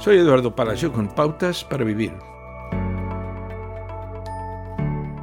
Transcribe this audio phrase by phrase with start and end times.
[0.00, 2.12] Soy Eduardo Palacio con Pautas para Vivir.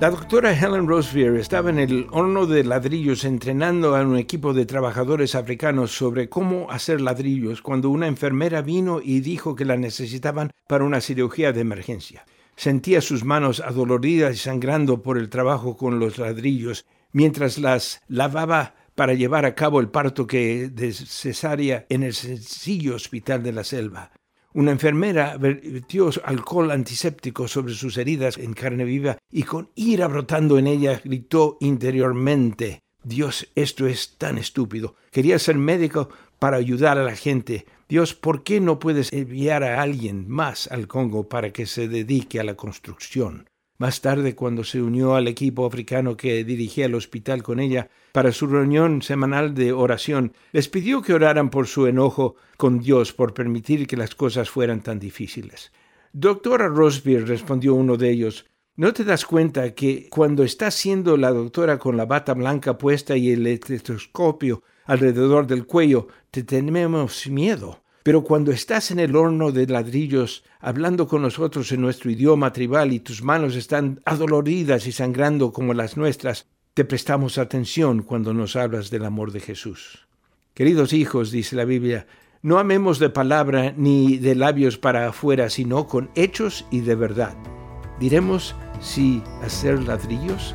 [0.00, 4.66] La doctora Helen Roseveare estaba en el horno de ladrillos entrenando a un equipo de
[4.66, 10.50] trabajadores africanos sobre cómo hacer ladrillos cuando una enfermera vino y dijo que la necesitaban
[10.66, 12.26] para una cirugía de emergencia.
[12.56, 18.74] Sentía sus manos adoloridas y sangrando por el trabajo con los ladrillos mientras las lavaba
[18.96, 23.62] para llevar a cabo el parto que de cesárea en el sencillo hospital de la
[23.62, 24.10] selva.
[24.56, 30.56] Una enfermera vertió alcohol antiséptico sobre sus heridas en carne viva y con ira brotando
[30.56, 34.94] en ella gritó interiormente, Dios, esto es tan estúpido.
[35.10, 37.66] Quería ser médico para ayudar a la gente.
[37.86, 42.40] Dios, ¿por qué no puedes enviar a alguien más al Congo para que se dedique
[42.40, 43.50] a la construcción?
[43.78, 48.32] Más tarde, cuando se unió al equipo africano que dirigía el hospital con ella para
[48.32, 53.34] su reunión semanal de oración, les pidió que oraran por su enojo con Dios por
[53.34, 55.72] permitir que las cosas fueran tan difíciles.
[56.12, 61.30] Doctora Rosbeer, respondió uno de ellos, ¿no te das cuenta que cuando estás siendo la
[61.30, 67.82] doctora con la bata blanca puesta y el estetoscopio alrededor del cuello, te tenemos miedo?
[68.06, 72.92] Pero cuando estás en el horno de ladrillos, hablando con nosotros en nuestro idioma tribal
[72.92, 78.54] y tus manos están adoloridas y sangrando como las nuestras, te prestamos atención cuando nos
[78.54, 80.06] hablas del amor de Jesús.
[80.54, 82.06] Queridos hijos, dice la Biblia,
[82.42, 87.36] no amemos de palabra ni de labios para afuera, sino con hechos y de verdad.
[87.98, 90.54] Diremos si hacer ladrillos